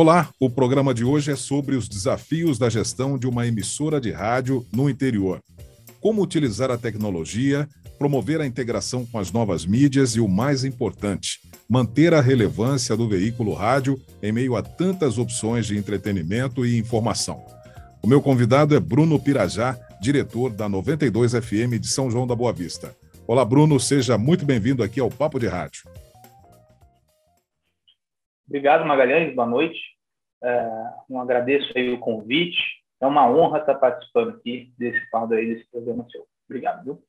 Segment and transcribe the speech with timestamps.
[0.00, 4.12] Olá, o programa de hoje é sobre os desafios da gestão de uma emissora de
[4.12, 5.40] rádio no interior.
[6.00, 7.66] Como utilizar a tecnologia,
[7.98, 13.08] promover a integração com as novas mídias e o mais importante, manter a relevância do
[13.08, 17.44] veículo rádio em meio a tantas opções de entretenimento e informação.
[18.00, 22.52] O meu convidado é Bruno Pirajá, diretor da 92 FM de São João da Boa
[22.52, 22.96] Vista.
[23.26, 25.82] Olá, Bruno, seja muito bem-vindo aqui ao Papo de Rádio.
[28.48, 29.34] Obrigado, Magalhães.
[29.34, 29.97] Boa noite.
[30.42, 32.58] É, um agradeço aí o convite.
[33.00, 36.26] É uma honra estar participando aqui desse quadro aí, desse programa seu.
[36.48, 37.04] Obrigado, viu?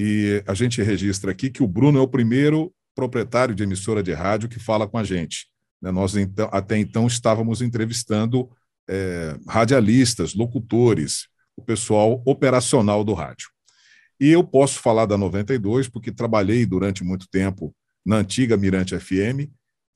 [0.00, 4.12] E a gente registra aqui que o Bruno é o primeiro proprietário de emissora de
[4.12, 5.48] rádio que fala com a gente.
[5.82, 5.90] Né?
[5.90, 8.48] Nós então, até então estávamos entrevistando
[8.88, 13.48] é, radialistas, locutores, o pessoal operacional do rádio.
[14.20, 19.50] E eu posso falar da 92 porque trabalhei durante muito tempo na antiga Mirante FM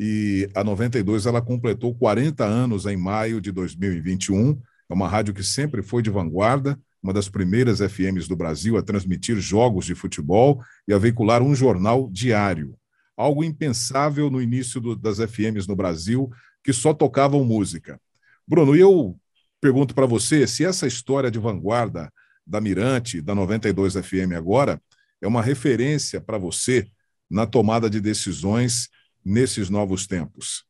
[0.05, 4.61] e a 92 ela completou 40 anos em maio de 2021.
[4.91, 8.83] É uma rádio que sempre foi de vanguarda, uma das primeiras FMs do Brasil a
[8.83, 12.75] transmitir jogos de futebol e a veicular um jornal diário.
[13.17, 16.29] Algo impensável no início do, das FMs no Brasil,
[16.65, 18.01] que só tocavam música.
[18.45, 19.17] Bruno, eu
[19.61, 22.13] pergunto para você se essa história de vanguarda
[22.45, 24.83] da Mirante, da 92 FM agora,
[25.21, 26.89] é uma referência para você
[27.31, 28.89] na tomada de decisões
[29.25, 30.65] nesses novos tempos?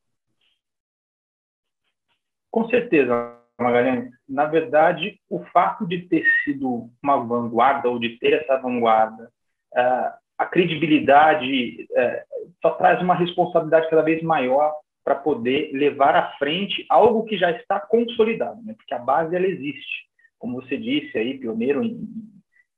[2.50, 4.11] Com certeza, Magalhães.
[4.28, 9.30] Na verdade, o fato de ter sido uma vanguarda ou de ter essa vanguarda,
[9.73, 16.33] uh, a credibilidade uh, só traz uma responsabilidade cada vez maior para poder levar à
[16.33, 18.75] frente algo que já está consolidado, né?
[18.77, 20.06] porque a base ela existe.
[20.39, 22.08] Como você disse aí, pioneiro em,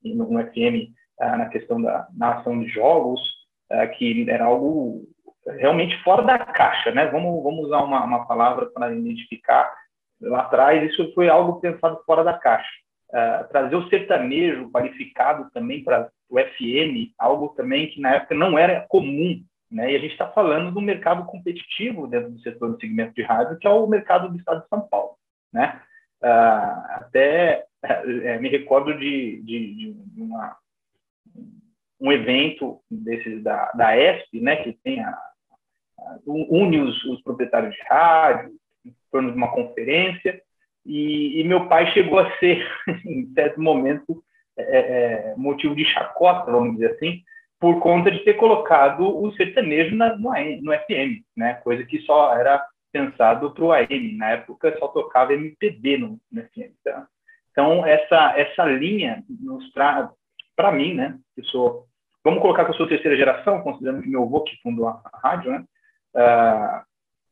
[0.03, 3.19] em, no FM ah, na questão da narração de jogos,
[3.97, 5.07] que era algo
[5.47, 7.05] realmente fora da caixa, né?
[7.07, 9.73] Vamos, vamos usar uma, uma palavra para identificar.
[10.21, 12.69] Lá atrás, isso foi algo pensado fora da caixa.
[13.09, 18.57] Uh, trazer o sertanejo qualificado também para o FM, algo também que na época não
[18.57, 19.91] era comum, né?
[19.91, 23.57] E a gente está falando do mercado competitivo dentro do setor do segmento de rádio,
[23.59, 25.15] que é o mercado do estado de São Paulo,
[25.53, 25.81] né?
[26.23, 30.57] Uh, até é, me recordo de, de, de uma,
[31.99, 35.17] um evento desses da, da ESP, né, que tem a,
[36.25, 38.51] une os, os, proprietários de rádio
[38.85, 40.41] em torno de uma conferência
[40.85, 42.65] e, e meu pai chegou a ser
[43.05, 44.23] em certo momento
[44.57, 47.21] é, é, motivo de chacota vamos dizer assim
[47.59, 51.55] por conta de ter colocado o sertanejo na, no, no FM né?
[51.55, 56.41] Coisa que só era pensado para o AM na época só tocava MPB no, no
[56.43, 57.07] FM tá?
[57.51, 60.09] então essa essa linha nos traz
[60.55, 61.85] para mim né que sou
[62.23, 65.29] vamos colocar que eu sou terceira geração considerando que meu avô que fundou a, a
[65.29, 65.63] rádio né
[66.15, 66.81] uh,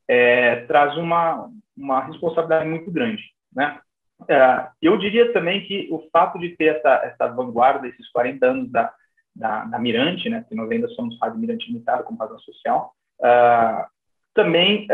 [0.08, 3.24] é, traz uma, uma responsabilidade muito grande.
[3.56, 3.80] Né?
[4.22, 8.72] Uh, eu diria também que o fato de ter essa, essa vanguarda, esses 40 anos
[8.72, 8.94] da,
[9.36, 13.86] da, da Mirante, né, que nós ainda somos Rádio Mirante Limitada como razão social, uh,
[14.34, 14.88] também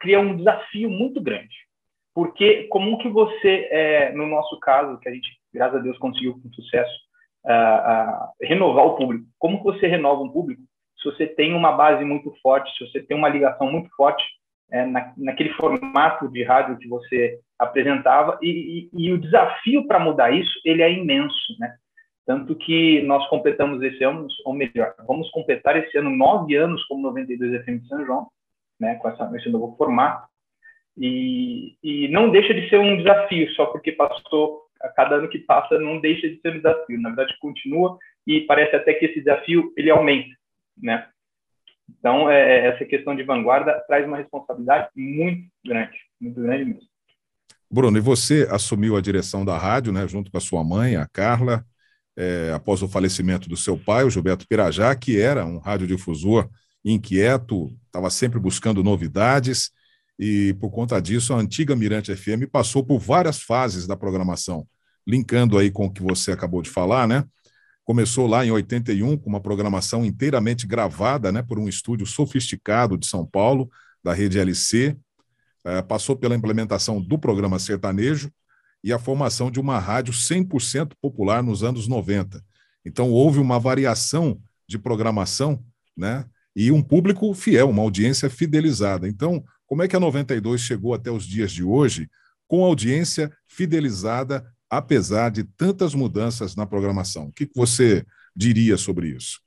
[0.00, 1.54] cria um desafio muito grande.
[2.12, 6.40] Porque como que você, é, no nosso caso, que a gente, graças a Deus, conseguiu
[6.42, 6.92] com sucesso,
[8.42, 10.60] renovar o público, como que você renova um público
[11.04, 14.24] se você tem uma base muito forte, se você tem uma ligação muito forte
[14.70, 20.00] é, na, naquele formato de rádio que você apresentava, e, e, e o desafio para
[20.00, 21.76] mudar isso, ele é imenso, né?
[22.26, 27.02] Tanto que nós completamos esse ano, ou melhor, vamos completar esse ano nove anos como
[27.02, 28.28] 92 FM de São João,
[28.80, 30.26] né, com essa, esse novo formato,
[30.96, 35.38] e, e não deixa de ser um desafio, só porque passou, a cada ano que
[35.38, 39.20] passa, não deixa de ser um desafio, na verdade continua, e parece até que esse
[39.20, 40.34] desafio, ele aumenta,
[40.76, 41.06] né?
[41.88, 46.88] Então, é, é, essa questão de vanguarda traz uma responsabilidade muito grande, muito grande mesmo.
[47.70, 51.06] Bruno, e você assumiu a direção da rádio, né, junto com a sua mãe, a
[51.06, 51.64] Carla,
[52.16, 56.48] é, após o falecimento do seu pai, o Gilberto Pirajá, que era um radiodifusor
[56.84, 59.72] inquieto, estava sempre buscando novidades,
[60.18, 64.66] e por conta disso, a antiga Mirante FM passou por várias fases da programação,
[65.06, 67.24] linkando aí com o que você acabou de falar, né?
[67.84, 73.06] Começou lá em 81 com uma programação inteiramente gravada né, por um estúdio sofisticado de
[73.06, 73.70] São Paulo,
[74.02, 74.96] da rede LC.
[75.64, 78.30] É, passou pela implementação do programa sertanejo
[78.82, 82.42] e a formação de uma rádio 100% popular nos anos 90.
[82.84, 84.38] Então, houve uma variação
[84.68, 85.62] de programação
[85.96, 89.08] né, e um público fiel, uma audiência fidelizada.
[89.08, 92.08] Então, como é que a 92 chegou até os dias de hoje
[92.46, 94.44] com audiência fidelizada
[94.76, 97.26] apesar de tantas mudanças na programação.
[97.26, 98.04] O que você
[98.34, 99.40] diria sobre isso?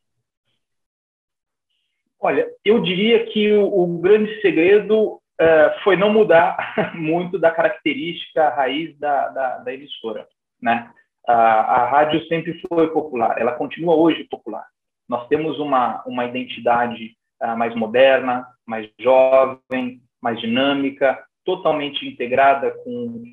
[2.20, 6.58] Olha, eu diria que o, o grande segredo uh, foi não mudar
[6.96, 10.28] muito da característica raiz da, da, da emissora.
[10.62, 10.90] Né?
[11.28, 14.66] A, rádio sempre foi popular, ela continua hoje popular.
[15.08, 23.06] Nós temos uma, uma identidade uh, mais moderna, mais jovem, mais dinâmica, totalmente integrada com
[23.06, 23.24] o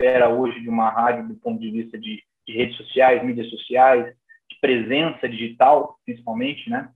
[0.00, 4.06] espera hoje de uma rádio do ponto de vista de, de redes sociais, mídias sociais,
[4.48, 6.88] de presença digital, principalmente, né?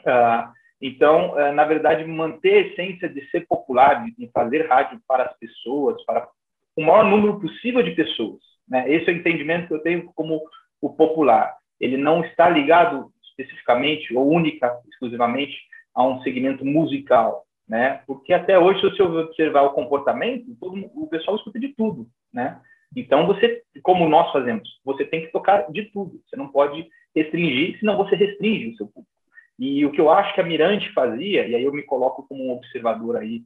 [0.00, 0.52] Uh,
[0.82, 5.38] então, uh, na verdade, manter a essência de ser popular, de fazer rádio para as
[5.38, 6.28] pessoas, para
[6.76, 8.40] o maior número possível de pessoas.
[8.68, 8.90] Né?
[8.92, 10.40] Esse é o entendimento que eu tenho como
[10.80, 11.56] o popular.
[11.80, 15.56] Ele não está ligado especificamente ou única, exclusivamente
[15.94, 18.00] a um segmento musical, né?
[18.06, 22.60] Porque até hoje, se você observar o comportamento, todo, o pessoal escuta de tudo, né?
[22.96, 26.20] Então, você, como nós fazemos, você tem que tocar de tudo.
[26.26, 29.12] Você não pode restringir, senão você restringe o seu público.
[29.58, 32.46] E o que eu acho que a Mirante fazia, e aí eu me coloco como
[32.46, 33.42] um observador aí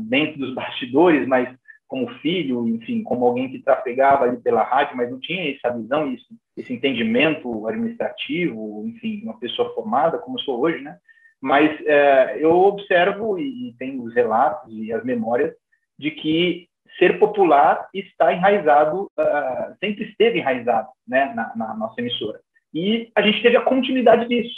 [0.00, 1.54] dentro dos bastidores, mas
[1.86, 6.12] como filho, enfim, como alguém que trafegava ali pela rádio, mas não tinha essa visão,
[6.12, 10.98] esse, esse entendimento administrativo, enfim, uma pessoa formada, como sou hoje, né?
[11.46, 15.54] Mas é, eu observo e, e os relatos e as memórias
[15.96, 22.40] de que ser popular está enraizado, uh, sempre esteve enraizado né, na, na, nossa emissora.
[22.74, 24.56] E a gente teve a continuidade disso.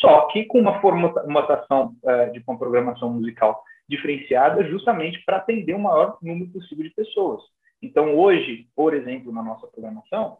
[0.00, 5.78] Só que com uma formatação uh, de uma programação musical diferenciada justamente para atender o
[5.78, 7.42] maior número possível de pessoas.
[7.82, 10.38] Então, hoje, por exemplo, na nossa programação,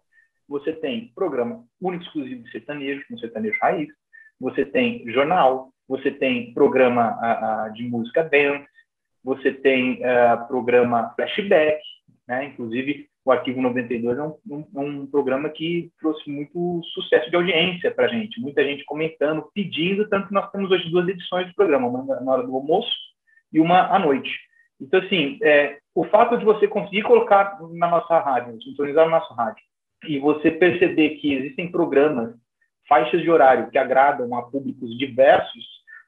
[0.49, 3.91] você tem programa único exclusivo de sertanejo, com sertanejo raiz,
[4.41, 8.67] você tem jornal, você tem programa uh, de música dance,
[9.23, 11.81] você tem uh, programa flashback,
[12.29, 12.47] né?
[12.47, 17.91] Inclusive, o Arquivo 92 é um, um, um programa que trouxe muito sucesso de audiência
[17.91, 18.41] para a gente.
[18.41, 22.33] Muita gente comentando, pedindo, tanto que nós temos hoje duas edições do programa, uma na
[22.33, 22.95] hora do almoço
[23.53, 24.31] e uma à noite.
[24.81, 29.35] Então, assim, é, o fato de você conseguir colocar na nossa rádio, sintonizar na nossa
[29.35, 29.63] rádio,
[30.07, 32.35] e você perceber que existem programas,
[32.89, 35.65] faixas de horário que agradam a públicos diversos,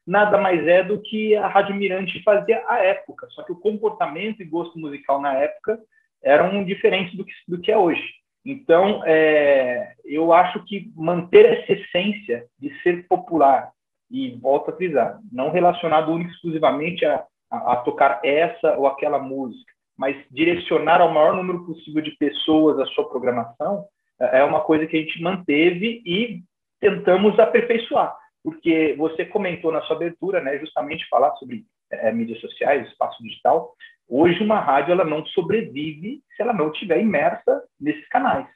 [0.06, 3.26] nada mais é do que a Rádio Mirante fazia à época.
[3.30, 5.78] Só que o comportamento e gosto musical na época
[6.22, 8.02] eram diferentes do que, do que é hoje.
[8.44, 13.70] Então, é, eu acho que manter essa essência de ser popular,
[14.10, 19.70] e volto a frisar, não relacionado exclusivamente a, a, a, tocar essa ou aquela música,
[19.96, 23.84] mas direcionar ao maior número possível de pessoas a sua programação,
[24.18, 26.42] é, é uma coisa que a gente manteve e
[26.80, 32.86] tentamos aperfeiçoar, porque você comentou na sua abertura, né, justamente falar sobre é, mídias sociais,
[32.88, 33.74] espaço digital.
[34.08, 38.46] Hoje uma rádio ela não sobrevive se ela não estiver imersa nesses canais,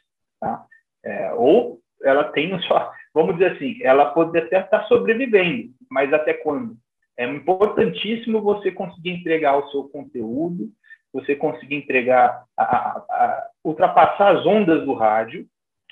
[0.41, 0.65] tá?
[1.05, 6.35] É, ou ela tem só, vamos dizer assim, ela pode até estar sobrevivendo, mas até
[6.35, 6.77] quando?
[7.17, 10.71] É importantíssimo você conseguir entregar o seu conteúdo,
[11.13, 15.47] você conseguir entregar, a, a, a, ultrapassar as ondas do rádio,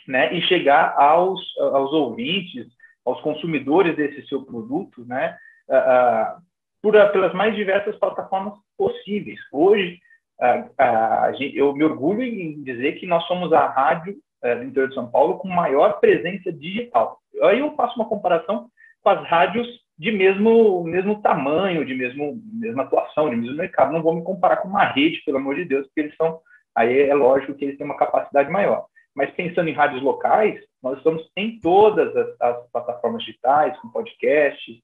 [0.06, 2.67] né, e chegar aos, aos ouvintes,
[3.05, 5.37] aos consumidores desse seu produto, né,
[5.69, 6.41] uh,
[6.82, 9.38] por, pelas mais diversas plataformas possíveis.
[9.52, 9.99] Hoje,
[10.41, 14.94] uh, eu me orgulho em dizer que nós somos a rádio uh, do interior de
[14.94, 17.19] São Paulo com maior presença digital.
[17.43, 18.69] Aí eu faço uma comparação
[19.03, 19.67] com as rádios
[19.99, 23.93] de mesmo, mesmo tamanho, de mesmo, mesma atuação, de mesmo mercado.
[23.93, 26.41] Não vou me comparar com uma rede, pelo amor de Deus, porque eles são,
[26.74, 28.86] aí é lógico que eles têm uma capacidade maior.
[29.20, 34.79] Mas pensando em rádios locais, nós estamos em todas as, as plataformas digitais, com podcasts,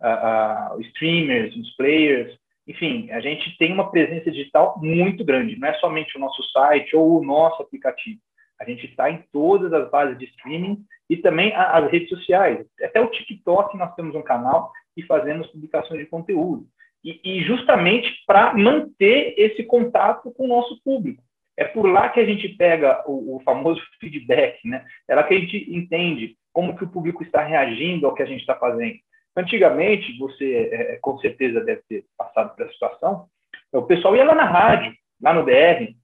[0.00, 5.58] uh, uh, streamers, os players, enfim, a gente tem uma presença digital muito grande.
[5.58, 8.20] Não é somente o nosso site ou o nosso aplicativo.
[8.60, 12.64] A gente está em todas as bases de streaming e também as redes sociais.
[12.80, 16.64] Até o TikTok nós temos um canal e fazemos publicações de conteúdo.
[17.02, 21.24] E, e justamente para manter esse contato com o nosso público.
[21.60, 24.82] É por lá que a gente pega o, o, famoso feedback, né?
[25.06, 28.26] É lá que a gente entende como que o público está reagindo ao que a
[28.26, 28.94] gente está fazendo.
[29.36, 33.26] Antigamente, você é, com certeza deve ter passado essa situação,
[33.70, 34.90] o pessoal ia lá na rádio,
[35.20, 35.94] lá no DR,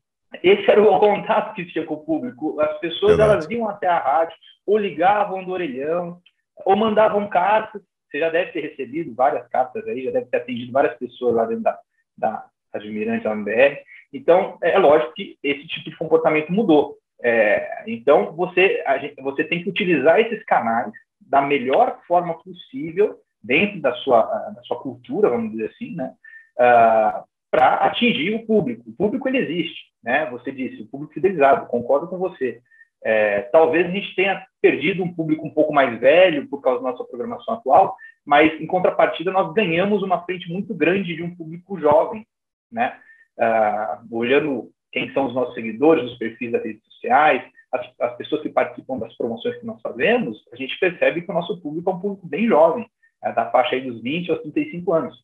[0.43, 2.61] esse era o contato que tinha com o público.
[2.61, 4.37] As pessoas elas iam até a rádio,
[4.67, 6.21] ou ligavam do orelhão,
[6.67, 7.81] ou mandavam cartas.
[8.11, 11.47] Você já deve ter recebido várias cartas aí, já deve ter atendido várias pessoas lá
[11.47, 11.79] dentro da,
[12.19, 13.79] da Admirante, lá no BR.
[14.13, 16.97] Então, é lógico que esse tipo de comportamento mudou.
[17.23, 23.81] É, então, você, gente, você tem que utilizar esses canais da melhor forma possível, dentro
[23.81, 26.13] da sua, da sua cultura, vamos dizer assim, né?
[26.59, 28.91] Uh, para atingir o público.
[28.91, 30.29] O público ele existe, né?
[30.31, 32.61] Você disse, o público fidelizado, concordo com você.
[33.05, 36.91] É, talvez a gente tenha perdido um público um pouco mais velho por causa da
[36.91, 37.95] nossa programação atual,
[38.25, 42.27] mas em contrapartida nós ganhamos uma frente muito grande de um público jovem,
[42.71, 42.99] né?
[43.39, 48.43] Uh, olhando quem são os nossos seguidores, os perfis das redes sociais, as, as, pessoas
[48.43, 51.93] que participam das promoções que nós fazemos, a gente percebe que o nosso público é
[51.93, 52.89] um público bem jovem,
[53.23, 55.17] é da faixa dos 20 aos 35 anos.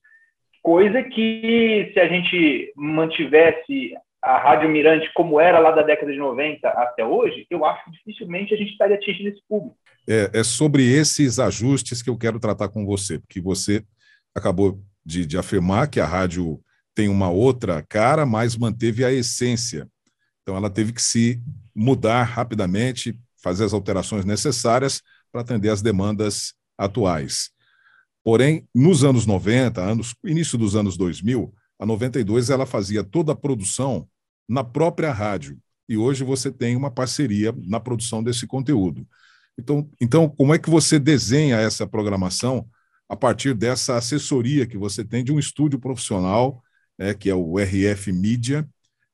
[0.62, 6.19] Coisa que, se a gente mantivesse a Rádio Mirante como era lá da década de
[6.19, 9.76] 90 até hoje, eu acho que dificilmente a gente estaria atingindo esse público.
[10.09, 13.83] É, é sobre esses ajustes que eu quero tratar com você, porque você
[14.35, 16.61] acabou de, de afirmar que a rádio
[16.94, 19.88] tem uma outra cara, mas manteve a essência.
[20.42, 21.42] Então, ela teve que se
[21.75, 27.50] mudar rapidamente, fazer as alterações necessárias para atender às demandas atuais.
[28.25, 33.37] Porém, nos anos 90, anos, início dos anos 2000, a 92 ela fazia toda a
[33.37, 34.08] produção
[34.49, 35.58] na própria rádio.
[35.88, 39.06] E hoje você tem uma parceria na produção desse conteúdo.
[39.58, 42.66] Então, então, como é que você desenha essa programação
[43.08, 46.62] a partir dessa assessoria que você tem de um estúdio profissional,
[46.99, 48.66] né, que é o RF Mídia,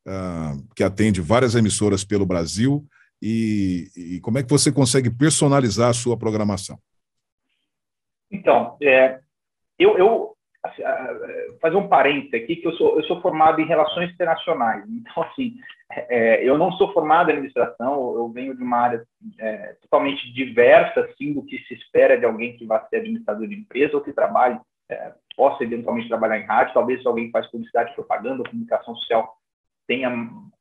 [0.06, 2.87] uh, que atende várias emissoras pelo Brasil,
[3.20, 6.78] e, e, como é que você consegue personalizar a sua programação?
[8.30, 9.18] Então, é,
[9.76, 10.82] eu, eu assim,
[11.61, 14.85] fazer um parênteses aqui, que eu sou, eu sou formado em relações internacionais.
[14.88, 15.56] Então, assim,
[15.90, 19.04] é, eu não sou formado em administração, eu venho de uma área
[19.38, 23.54] é, totalmente diversa, assim, do que se espera de alguém que vai ser administrador de
[23.54, 24.58] empresa ou que trabalhe,
[24.90, 29.37] é, possa eventualmente trabalhar em rádio, talvez alguém que faz publicidade, propaganda, comunicação social
[29.87, 30.11] tenha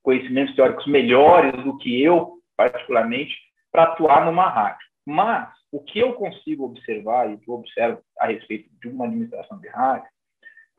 [0.01, 3.35] conhecimentos teóricos melhores do que eu, particularmente,
[3.71, 4.87] para atuar numa rádio.
[5.05, 9.59] Mas o que eu consigo observar e que eu observo a respeito de uma administração
[9.59, 10.07] de rádio,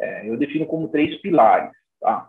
[0.00, 2.28] é, eu defino como três pilares: tá?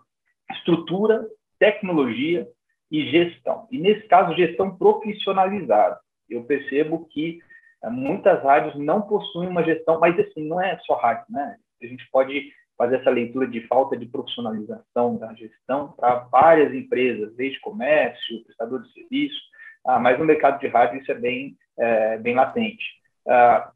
[0.52, 1.26] estrutura,
[1.58, 2.48] tecnologia
[2.92, 3.68] e gestão.
[3.72, 6.00] E nesse caso, gestão profissionalizada.
[6.30, 7.40] Eu percebo que
[7.86, 11.56] muitas rádios não possuem uma gestão, mas assim, não é só rádio, né?
[11.82, 17.36] A gente pode fazer essa leitura de falta de profissionalização da gestão para várias empresas,
[17.36, 19.40] desde comércio, prestador de serviço,
[19.86, 22.84] ah, mas no mercado de rádio isso é bem, é, bem latente.
[23.28, 23.72] Ah,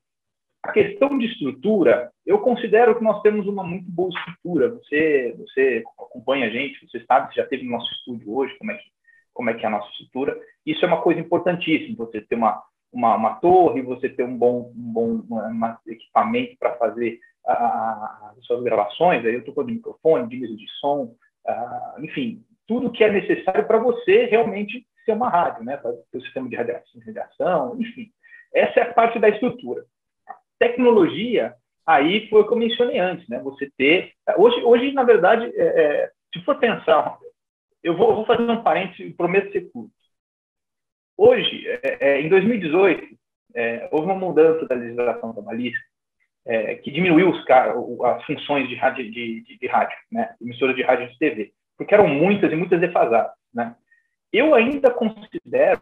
[0.64, 4.70] a questão de estrutura, eu considero que nós temos uma muito boa estrutura.
[4.70, 8.72] Você, você acompanha a gente, você sabe, você já teve no nosso estúdio hoje, como
[8.72, 8.86] é que,
[9.34, 10.40] como é, que é a nossa estrutura.
[10.66, 14.72] Isso é uma coisa importantíssima, você ter uma, uma, uma torre, você ter um bom,
[14.76, 15.22] um bom
[15.88, 21.14] equipamento para fazer as suas gravações, aí eu estou de microfone, de mesa de som,
[21.46, 25.76] uh, enfim, tudo que é necessário para você realmente ser uma rádio, né?
[25.76, 28.10] Para o sistema de radiação, radiação, enfim.
[28.54, 29.84] Essa é a parte da estrutura.
[30.58, 31.54] Tecnologia,
[31.86, 33.40] aí foi o que eu mencionei antes, né?
[33.40, 34.14] Você ter.
[34.38, 37.18] Hoje, hoje na verdade, é, é, se for pensar,
[37.84, 39.92] eu vou, vou, fazer um parênteses, prometo ser curto.
[41.18, 43.16] Hoje, é, é em 2018,
[43.56, 45.80] é, houve uma mudança da legislação trabalhista
[46.46, 50.36] é, que diminuiu os, as funções de rádio, de, de, de rádio, né?
[50.42, 53.76] Emissora de rádio e de TV, porque eram muitas e muitas defasadas, né?
[54.32, 55.82] Eu ainda considero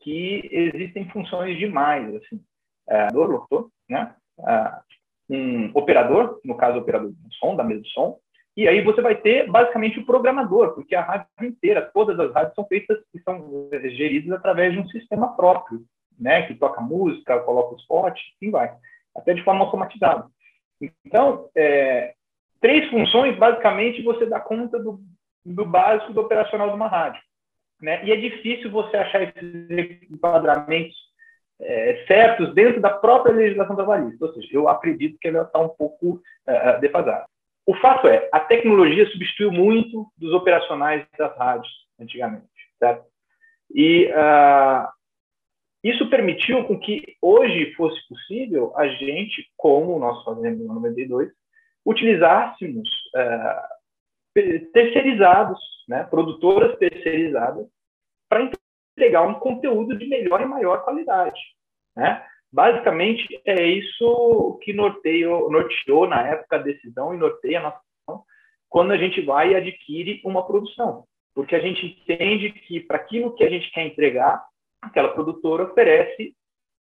[0.00, 2.40] que existem funções demais, assim,
[2.88, 4.14] é, locutor, né?
[5.28, 8.18] Um operador, no caso, operador de som, da mesa de som,
[8.60, 12.54] e aí você vai ter basicamente o programador, porque a rádio inteira, todas as rádios
[12.54, 15.80] são feitas e são geridas através de um sistema próprio,
[16.18, 16.42] né?
[16.42, 18.70] Que toca música, coloca os potes, assim vai,
[19.16, 20.26] até de forma automatizada.
[21.06, 22.12] Então, é,
[22.60, 25.00] três funções, basicamente, você dá conta do,
[25.42, 27.22] do básico do operacional de uma rádio.
[27.80, 28.04] Né?
[28.04, 30.94] E é difícil você achar esses enquadramentos
[31.62, 34.26] é, certos dentro da própria legislação trabalhista.
[34.26, 37.24] Ou seja, eu acredito que ela está um pouco é, defasada.
[37.70, 42.48] O fato é, a tecnologia substituiu muito dos operacionais das rádios antigamente,
[42.80, 43.04] certo?
[43.72, 44.88] E uh,
[45.84, 51.30] isso permitiu com que hoje fosse possível a gente, como nós fazemos no 92,
[51.86, 57.68] utilizássemos uh, terceirizados, né, produtoras terceirizadas,
[58.28, 58.50] para
[58.96, 61.40] entregar um conteúdo de melhor e maior qualidade.
[61.94, 62.26] Né?
[62.52, 68.24] Basicamente, é isso que norteou, norteou na época a decisão e norteia a nossa decisão
[68.68, 71.04] quando a gente vai e adquire uma produção.
[71.34, 74.44] Porque a gente entende que, para aquilo que a gente quer entregar,
[74.82, 76.34] aquela produtora oferece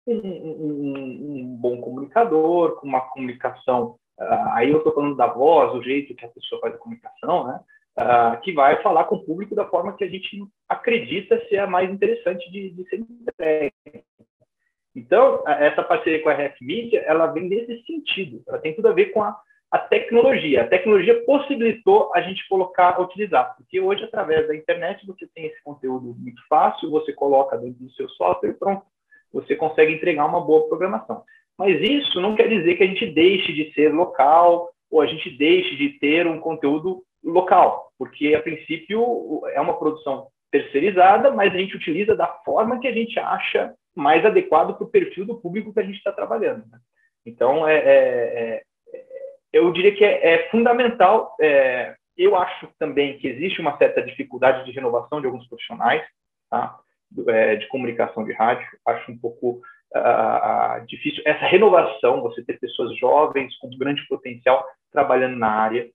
[0.05, 5.73] um, um, um bom comunicador, com uma comunicação Uh, aí eu estou falando da voz,
[5.75, 7.59] o jeito que a pessoa faz a comunicação, né?
[7.99, 11.67] Uh, que vai falar com o público da forma que a gente acredita ser a
[11.67, 13.73] mais interessante de, de ser entregue.
[14.97, 18.41] Então, essa parceria com a RF Media, ela vem nesse sentido.
[18.47, 19.39] Ela tem tudo a ver com a,
[19.69, 20.63] a tecnologia.
[20.63, 25.61] A tecnologia possibilitou a gente colocar, utilizar, porque hoje, através da internet, você tem esse
[25.63, 28.81] conteúdo muito fácil, você coloca dentro do seu software e pronto,
[29.31, 31.21] você consegue entregar uma boa programação.
[31.55, 35.29] Mas isso não quer dizer que a gente deixe de ser local ou a gente
[35.37, 41.57] deixe de ter um conteúdo local, porque a princípio é uma produção terceirizada, mas a
[41.57, 45.73] gente utiliza da forma que a gente acha mais adequado para o perfil do público
[45.73, 46.65] que a gente está trabalhando.
[46.71, 46.79] Né?
[47.25, 48.63] Então, é, é,
[48.93, 49.03] é,
[49.51, 51.35] eu diria que é, é fundamental.
[51.41, 56.03] É, eu acho também que existe uma certa dificuldade de renovação de alguns profissionais
[56.49, 56.79] tá?
[57.27, 58.67] É, de comunicação de rádio.
[58.85, 59.61] Acho um pouco
[59.95, 65.89] uh, difícil essa renovação, você ter pessoas jovens com grande potencial trabalhando na área,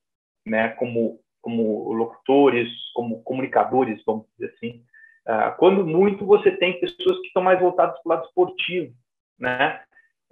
[0.47, 4.81] né, como como locutores, como comunicadores, vamos dizer assim.
[5.27, 8.93] Uh, quando muito você tem pessoas que estão mais voltadas para o lado esportivo,
[9.39, 9.81] né?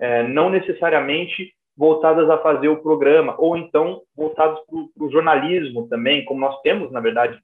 [0.00, 6.24] Uh, não necessariamente voltadas a fazer o programa, ou então voltados para o jornalismo também,
[6.24, 7.40] como nós temos, na verdade,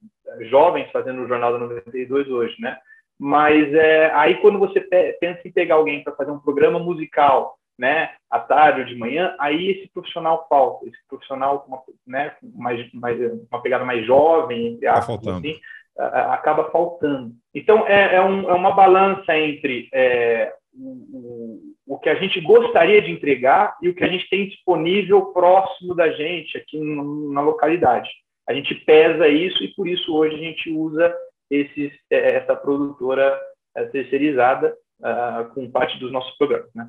[0.50, 2.76] jovens fazendo o Jornal da 92 hoje, né?
[3.18, 8.10] Mas é, aí quando você pensa em pegar alguém para fazer um programa musical, né,
[8.30, 12.92] à tarde ou de manhã, aí esse profissional falta, esse profissional com uma, né, mais,
[12.92, 13.18] mais,
[13.50, 15.58] uma pegada mais jovem, tá aspas, tá assim,
[15.98, 17.32] acaba faltando.
[17.54, 23.00] Então, é, é, um, é uma balança entre é, o, o, que a gente gostaria
[23.00, 28.10] de entregar e o que a gente tem disponível próximo da gente aqui na localidade.
[28.48, 31.14] A gente pesa isso e por isso hoje a gente usa
[31.50, 33.38] esses, é, essa produtora
[33.74, 36.70] é, terceirizada uh, com parte dos nossos programas.
[36.74, 36.88] Né?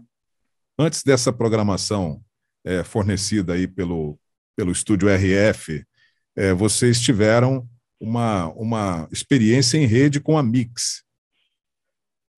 [0.78, 2.20] Antes dessa programação
[2.66, 4.20] é, fornecida aí pelo,
[4.56, 5.84] pelo estúdio RF,
[6.56, 7.68] vocês tiveram
[8.00, 11.06] uma, uma experiência em rede com a Mix.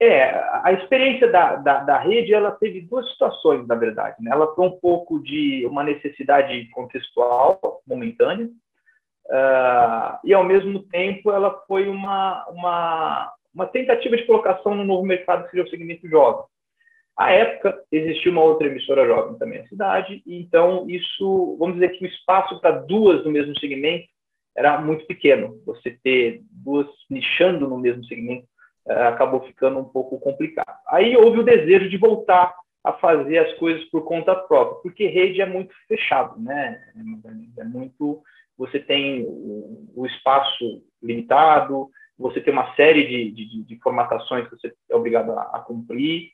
[0.02, 0.30] É,
[0.64, 4.16] a experiência da, da, da, rede, ela teve duas situações, na verdade.
[4.20, 4.30] Né?
[4.32, 11.62] Ela foi um pouco de uma necessidade contextual, momentânea, uh, e, ao mesmo tempo, ela
[11.68, 16.44] foi uma, uma, uma tentativa de colocação no novo mercado que seria o segmento jovem.
[17.14, 22.04] À época, existia uma outra emissora jovem também na cidade, então isso, vamos dizer que
[22.06, 24.08] o espaço para duas no mesmo segmento
[24.56, 25.60] era muito pequeno.
[25.66, 28.46] Você ter duas nichando no mesmo segmento
[28.86, 30.78] uh, acabou ficando um pouco complicado.
[30.88, 35.40] Aí houve o desejo de voltar a fazer as coisas por conta própria, porque rede
[35.40, 36.80] é muito fechado, né?
[37.58, 38.22] É muito,
[38.56, 44.72] você tem o, espaço limitado, você tem uma série de, de, de, formatações que você
[44.88, 46.30] é obrigado a, a cumprir,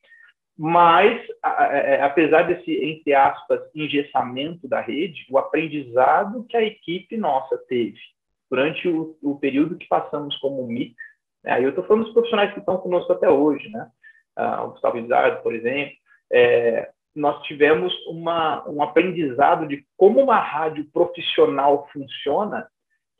[0.58, 7.58] mas, é, apesar desse, entre aspas, engessamento da rede, o aprendizado que a equipe nossa
[7.68, 7.98] teve
[8.50, 10.94] durante o, o período que passamos como mix,
[11.44, 11.52] né?
[11.52, 13.90] aí eu estou falando dos profissionais que estão conosco até hoje, né?
[14.34, 15.94] Ah, o Gustavo Izardo, por exemplo,
[16.32, 22.68] é, nós tivemos uma, um aprendizado de como uma rádio profissional funciona,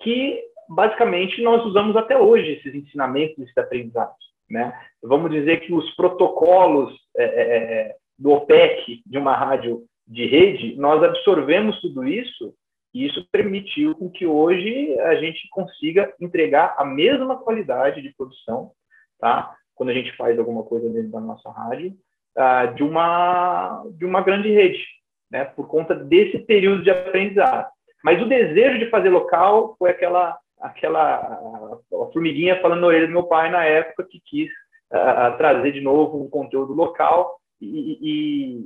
[0.00, 4.25] que basicamente nós usamos até hoje esses ensinamentos, esses aprendizados.
[4.50, 4.72] Né?
[5.02, 10.76] Vamos dizer que os protocolos é, é, é, do OPEC de uma rádio de rede,
[10.76, 12.54] nós absorvemos tudo isso
[12.94, 18.70] e isso permitiu com que hoje a gente consiga entregar a mesma qualidade de produção,
[19.18, 19.54] tá?
[19.74, 21.92] quando a gente faz alguma coisa dentro da nossa rádio,
[22.38, 24.82] uh, de, uma, de uma grande rede,
[25.30, 25.44] né?
[25.44, 27.68] por conta desse período de aprendizado.
[28.02, 33.12] Mas o desejo de fazer local foi aquela aquela a formiguinha falando na orelha do
[33.12, 34.50] meu pai na época que quis
[34.92, 37.98] uh, trazer de novo um conteúdo local e,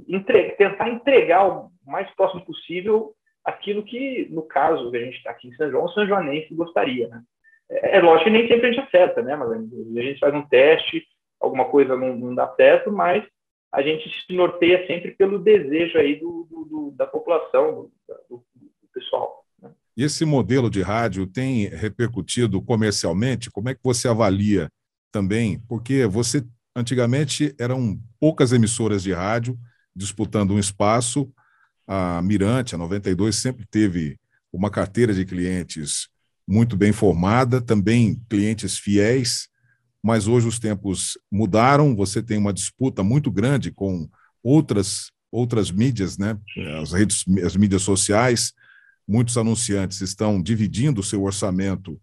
[0.06, 3.12] e entre, tentar entregar o mais próximo possível
[3.44, 7.08] aquilo que, no caso a gente está aqui em São João, o São Joanense gostaria.
[7.08, 7.22] Né?
[7.70, 9.36] É, é, lógico que nem sempre a gente acerta, né?
[9.36, 11.04] mas a gente faz um teste,
[11.40, 13.24] alguma coisa não, não dá certo, mas
[13.72, 17.90] a gente se norteia sempre pelo desejo aí do, do, do da população,
[18.28, 19.39] do, do pessoal.
[20.00, 23.50] E esse modelo de rádio tem repercutido comercialmente?
[23.50, 24.72] Como é que você avalia
[25.12, 25.58] também?
[25.68, 26.42] Porque você
[26.74, 29.58] antigamente eram poucas emissoras de rádio
[29.94, 31.30] disputando um espaço.
[31.86, 34.16] A Mirante, a 92, sempre teve
[34.50, 36.08] uma carteira de clientes
[36.48, 39.50] muito bem formada, também clientes fiéis,
[40.02, 44.08] mas hoje os tempos mudaram, você tem uma disputa muito grande com
[44.42, 46.38] outras outras mídias, né?
[46.80, 48.54] As redes, as mídias sociais,
[49.10, 52.00] muitos anunciantes estão dividindo o seu orçamento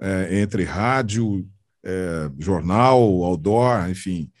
[0.00, 1.46] é, entre rádio,
[1.84, 4.32] é, jornal, outdoor, enfim,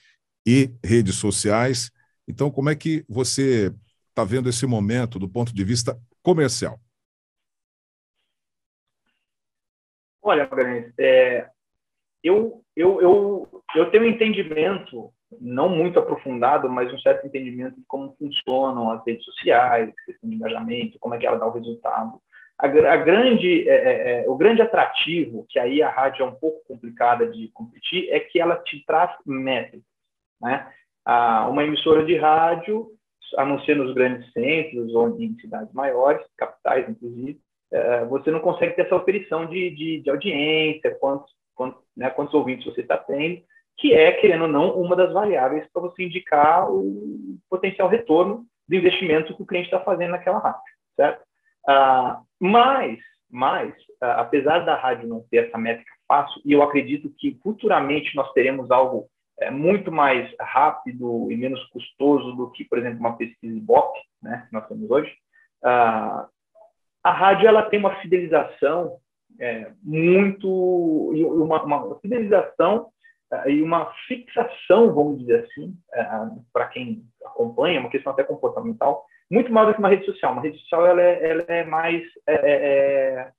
[0.46, 1.90] e redes sociais.
[2.26, 3.70] Então, como é que você
[4.08, 6.80] está vendo esse momento do ponto de vista comercial?
[10.22, 10.48] Olha,
[10.98, 11.50] é,
[12.24, 17.84] eu, eu, eu, eu tenho um entendimento não muito aprofundado, mas um certo entendimento de
[17.86, 22.20] como funcionam as redes sociais, questão de engajamento, como é que ela dá o resultado.
[22.58, 26.34] A, a grande, é, é, é, o grande atrativo, que aí a rádio é um
[26.34, 29.82] pouco complicada de competir, é que ela te traz métricas.
[30.40, 30.66] Né?
[31.48, 32.88] Uma emissora de rádio
[33.36, 37.38] anuncia nos grandes centros ou em cidades maiores, capitais inclusive,
[37.72, 42.34] é, você não consegue ter essa operação de, de, de audiência, quantos, quantos, né, quantos
[42.34, 43.42] ouvintes você está tendo,
[43.76, 48.74] que é, querendo ou não, uma das variáveis para você indicar o potencial retorno do
[48.74, 50.60] investimento que o cliente está fazendo naquela rádio,
[50.96, 51.22] certo?
[51.68, 52.98] Ah, mas,
[53.30, 58.14] mas ah, apesar da rádio não ter essa métrica fácil, e eu acredito que futuramente
[58.16, 59.08] nós teremos algo
[59.38, 64.46] é, muito mais rápido e menos custoso do que, por exemplo, uma pesquisa Ibope, né,
[64.46, 65.12] que nós temos hoje,
[65.62, 66.28] ah,
[67.04, 68.98] a rádio ela tem uma fidelização
[69.38, 70.48] é, muito
[71.44, 72.88] uma, uma, fidelização
[73.46, 76.04] e uma fixação, vamos dizer assim, é,
[76.52, 80.32] para quem acompanha, uma questão até comportamental, muito mais do que uma rede social.
[80.32, 83.32] Uma rede social ela é, ela é mais é, é,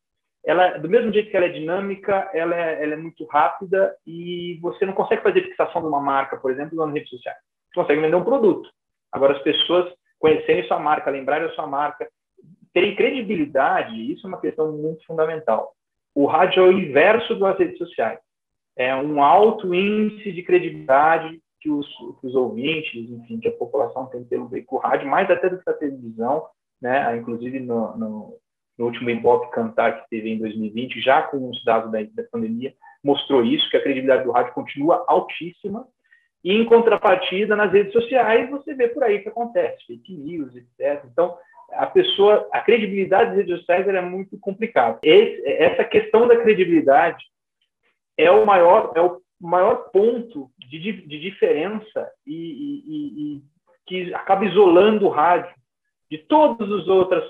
[0.45, 4.60] ela do mesmo jeito que ela é dinâmica, ela é, ela é, muito rápida e
[4.62, 7.38] você não consegue fazer fixação de uma marca, por exemplo, nas redes sociais.
[7.67, 8.69] Você consegue vender um produto.
[9.12, 12.08] Agora as pessoas conhecerem sua marca, lembrarem a sua marca,
[12.73, 15.73] terem credibilidade, isso é uma questão muito fundamental.
[16.13, 18.19] O rádio é o inverso das redes sociais.
[18.78, 21.88] É um alto índice de credibilidade que os,
[22.22, 25.70] que os ouvintes, enfim, que a população tem pelo veículo rádio, mais até do que
[25.70, 26.46] a televisão,
[26.82, 27.18] né?
[27.18, 28.38] Inclusive no, no,
[28.78, 32.74] no último Ibope Cantar que teve em 2020, já com os dados da, da pandemia,
[33.04, 35.88] mostrou isso, que a credibilidade do rádio continua altíssima,
[36.44, 40.56] e em contrapartida, nas redes sociais, você vê por aí o que acontece, fake news,
[40.56, 41.04] etc.
[41.12, 41.36] Então,
[41.72, 45.00] a pessoa, a credibilidade das redes sociais é muito complicada.
[45.04, 47.26] Essa questão da credibilidade
[48.18, 53.42] é o maior, é o maior ponto de, de diferença e, e, e,
[53.86, 55.54] que acaba isolando o rádio
[56.10, 57.24] de todos os outros,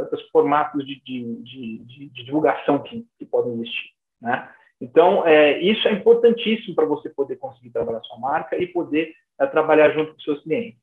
[0.00, 3.90] outros formatos de, de, de divulgação que, que, podem existir.
[4.20, 4.48] Né?
[4.80, 9.46] Então, é, isso é importantíssimo para você poder conseguir trabalhar sua marca e poder é,
[9.46, 10.80] trabalhar junto com seus clientes.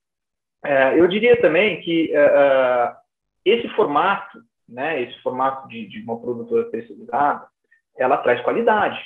[0.63, 2.95] É, eu diria também que é, é,
[3.45, 7.47] esse formato, né, esse formato de, de, uma produtora terceirizada,
[7.97, 8.99] ela traz qualidade.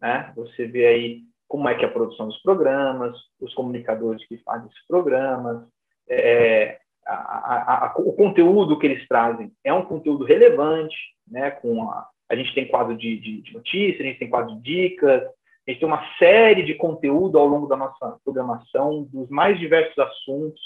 [0.00, 0.32] Né?
[0.36, 4.68] Você vê aí como é que é a produção dos programas, os comunicadores que fazem
[4.68, 5.66] esses programas,
[6.08, 11.50] é, a, a, a, o conteúdo que eles trazem é um conteúdo relevante, né?
[11.50, 14.62] Com a, a gente tem quadro de, de, de notícias, a gente tem quadro de
[14.62, 19.58] dicas, a gente tem uma série de conteúdo ao longo da nossa programação, dos mais
[19.58, 20.60] diversos assuntos.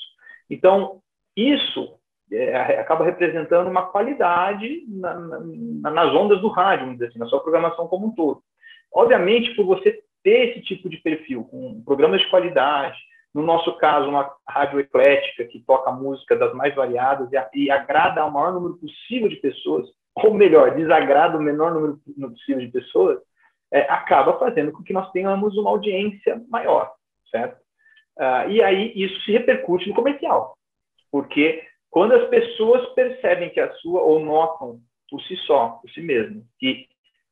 [0.50, 1.00] Então,
[1.34, 1.98] isso
[2.30, 7.88] é, acaba representando uma qualidade na, na, nas ondas do rádio, assim, na sua programação
[7.88, 8.42] como um todo.
[8.94, 12.96] Obviamente, por você ter esse tipo de perfil, com programas de qualidade,
[13.34, 18.30] no nosso caso, uma rádio eclética que toca música das mais variadas e, agrada ao
[18.30, 21.98] maior número possível de pessoas, ou melhor, desagrada o menor número
[22.30, 23.18] possível de pessoas,
[23.72, 26.92] é, acaba fazendo com que nós tenhamos uma audiência maior,
[27.28, 27.58] certo?
[28.16, 30.56] Uh, e aí isso se repercute no comercial,
[31.10, 34.78] porque quando as pessoas percebem que a sua, ou notam
[35.10, 36.86] por si só, por si mesmo, que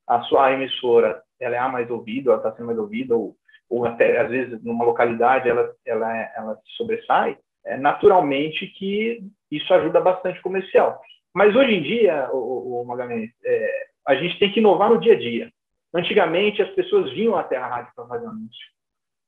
[0.09, 3.37] a sua emissora ela é a mais ouvida, ela está sendo mais ouvida, ou,
[3.68, 10.00] ou até, às vezes, numa localidade ela, ela, ela sobressai, é, naturalmente que isso ajuda
[10.00, 11.00] bastante o comercial.
[11.35, 15.14] Mas hoje em dia, o, o Magalhães, é, a gente tem que inovar no dia
[15.14, 15.50] a dia.
[15.94, 18.66] Antigamente, as pessoas vinham até a rádio para fazer anúncio.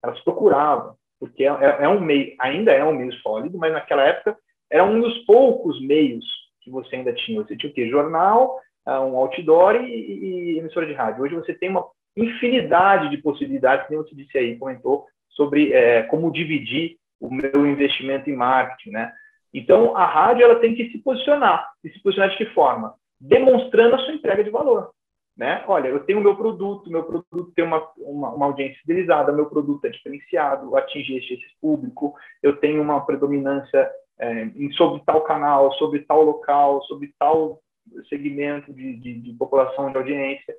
[0.02, 4.02] Elas procuravam, porque é, é, é um meio, ainda é um meio sólido, mas naquela
[4.02, 4.36] época
[4.70, 6.24] era um dos poucos meios
[6.62, 7.42] que você ainda tinha.
[7.42, 7.88] Você tinha o quê?
[7.88, 11.22] Jornal, ah, um outdoor e, e, emissora de rádio.
[11.22, 16.30] Hoje você tem uma infinidade de possibilidades, como você disse aí, comentou, sobre é, como
[16.30, 19.12] dividir o meu investimento em marketing, né?
[19.52, 21.70] Então, a rádio ela tem que se posicionar.
[21.82, 22.94] E se posicionar de que forma?
[23.20, 24.90] Demonstrando a sua entrega de valor.
[25.36, 25.64] Né?
[25.66, 29.46] Olha, eu tenho o meu produto, meu produto tem uma, uma, uma audiência fidelizada, meu
[29.46, 35.72] produto é diferenciado, atinge esse, esse público, eu tenho uma predominância é, sobre tal canal,
[35.72, 37.60] sobre tal local, sobre tal
[38.08, 40.54] segmento de, de, de população de audiência.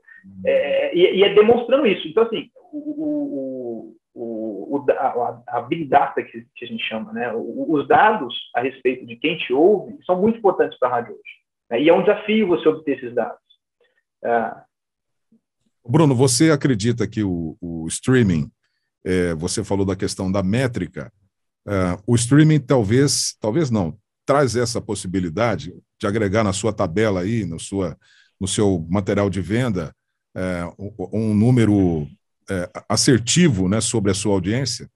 [0.45, 2.07] É, e, e, é demonstrando isso.
[2.07, 7.31] Então, assim, o, o, o, a, a Big Data, que, que, a gente chama, né?
[7.33, 11.33] os dados a respeito de quem te ouve são muito importantes para a rádio hoje.
[11.69, 11.81] Né?
[11.81, 13.39] E é um desafio você obter esses dados.
[14.23, 14.51] É...
[15.87, 18.49] Bruno, você acredita que o, o streaming,
[19.05, 21.11] é, você falou da questão da métrica,
[21.67, 27.45] Uh, o streaming talvez, talvez não, traz essa possibilidade de agregar na sua tabela aí,
[27.45, 27.97] no, sua,
[28.39, 29.93] no seu material de venda,
[30.35, 34.89] uh, um número uh, assertivo né, sobre a sua audiência?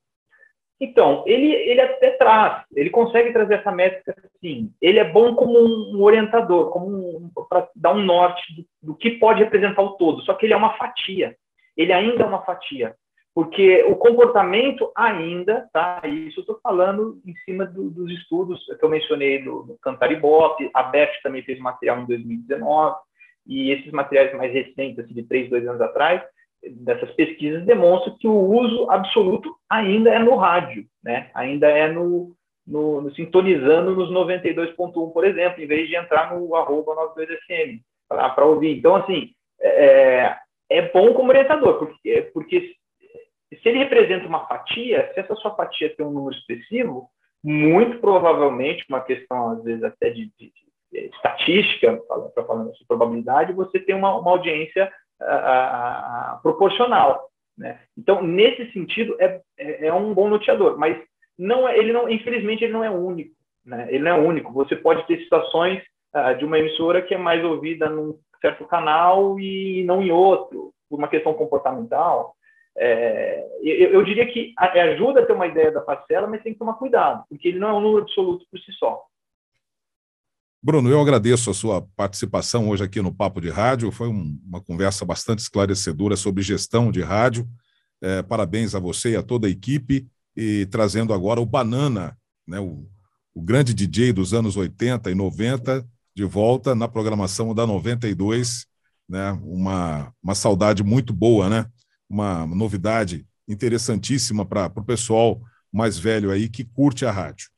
[0.82, 4.72] Então, ele, ele até traz, ele consegue trazer essa métrica sim.
[4.82, 9.12] Ele é bom como um orientador, como um, para dar um norte do, do, que
[9.12, 11.36] pode representar o todo, só que ele é uma fatia.
[11.76, 12.96] Ele ainda é uma fatia.
[13.40, 16.02] Porque o comportamento ainda, tá?
[16.04, 19.80] Isso eu estou falando em cima do, dos estudos que eu mencionei do,
[20.12, 22.98] Ibope, a BEF também fez material em 2019,
[23.48, 26.22] e esses materiais mais recentes, assim, de três, dois anos atrás,
[26.70, 31.32] dessas pesquisas demonstram que o uso absoluto ainda é no rádio, né?
[31.34, 32.36] ainda é no,
[32.68, 38.46] no, no sintonizando nos 92.1, por exemplo, em vez de entrar no arroba 92FM para
[38.46, 38.78] ouvir.
[38.78, 39.30] Então, assim,
[39.62, 40.36] é,
[40.70, 42.78] é bom como orientador, porque, porque
[43.56, 47.10] se ele representa uma fatia, se essa sua fatia tem um número expressivo,
[47.44, 50.52] muito provavelmente, uma questão, às vezes, até de, de,
[50.92, 51.98] de estatística,
[52.34, 57.30] para falar nessa probabilidade, você tem uma, uma audiência a, a, proporcional.
[57.58, 57.80] Né?
[57.98, 60.98] Então, nesse sentido, é, é, é, um bom noteador, mas
[61.38, 63.34] não é, ele não, infelizmente, ele não é único.
[63.66, 63.88] Né?
[63.90, 64.52] Ele não é único.
[64.54, 65.82] Você pode ter situações
[66.16, 70.74] uh, de uma emissora que é mais ouvida num certo canal e não em outro,
[70.90, 72.34] por uma questão comportamental.
[72.82, 76.60] É, eu, eu, diria que ajuda a ter uma ideia da parcela, mas tem que
[76.60, 79.04] tomar cuidado, porque ele não é um número absoluto por si só.
[80.64, 83.92] Bruno, eu agradeço a sua participação hoje aqui no Papo de Rádio.
[83.92, 87.48] Foi um, uma conversa bastante esclarecedora sobre gestão de rádio.
[88.02, 90.08] É, parabéns a você e a toda a equipe.
[90.36, 92.86] E trazendo agora o Banana, né, o,
[93.34, 98.66] o grande DJ dos anos 80 e 90, de volta na programação da 92.
[99.08, 101.66] Né, uma, uma saudade muito boa, né?
[102.10, 105.40] Uma novidade interessantíssima para o pessoal
[105.72, 107.50] mais velho aí que curte a rádio.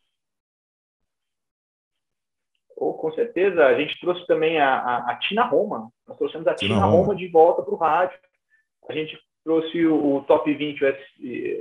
[2.76, 3.66] Oh, com certeza.
[3.66, 5.92] A gente trouxe também a, a, a Tina Roma.
[6.08, 7.06] Nós trouxemos a Tina, Tina Roma.
[7.06, 7.16] Roma.
[7.16, 8.18] de volta para o rádio.
[8.90, 10.98] A gente trouxe o, o Top 20 US,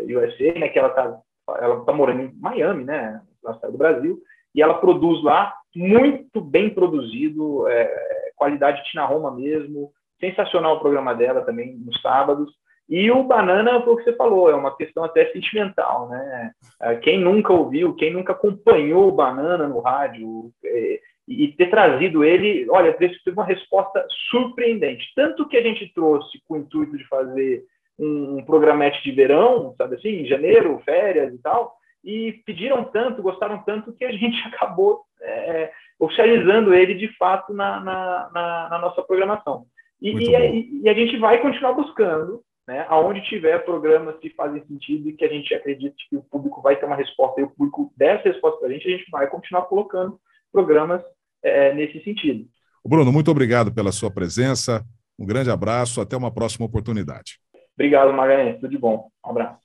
[0.09, 1.21] USA, né, que ela está
[1.59, 4.23] ela tá morando em Miami, né, na cidade do Brasil,
[4.55, 11.15] e ela produz lá, muito bem produzido, é, qualidade Tina Roma mesmo, sensacional o programa
[11.15, 12.53] dela também nos sábados.
[12.91, 16.51] E o banana foi o que você falou, é uma questão até sentimental, né?
[16.83, 20.99] É, quem nunca ouviu, quem nunca acompanhou o banana no rádio é,
[21.29, 25.07] e ter trazido ele, olha, teve uma resposta surpreendente.
[25.15, 27.63] Tanto que a gente trouxe com o intuito de fazer
[27.97, 31.73] um programete de verão, sabe assim, em janeiro, férias e tal,
[32.03, 37.79] e pediram tanto, gostaram tanto que a gente acabou é, oficializando ele de fato na,
[37.79, 39.65] na, na, na nossa programação.
[40.03, 45.09] E, e, e, a gente vai continuar buscando né, aonde tiver programas que fazem sentido
[45.09, 47.93] e que a gente acredita que o público vai ter uma resposta e o público
[47.97, 50.21] der essa resposta para a gente, a gente vai continuar colocando
[50.53, 51.03] programas
[51.43, 52.49] é, nesse sentido.
[52.85, 54.85] Bruno, muito obrigado pela sua presença.
[55.19, 57.39] Um grande abraço, até uma próxima oportunidade.
[57.75, 58.57] Obrigado, Magalhães.
[58.57, 59.11] Tudo de bom.
[59.25, 59.61] Um abraço.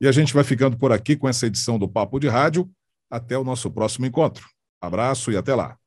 [0.00, 2.68] E a gente vai ficando por aqui com essa edição do Papo de Rádio.
[3.10, 4.46] Até o nosso próximo encontro.
[4.80, 5.77] Abraço e até lá.